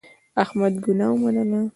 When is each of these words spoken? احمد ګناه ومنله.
احمد 0.43 0.73
ګناه 0.83 1.11
ومنله. 1.15 1.59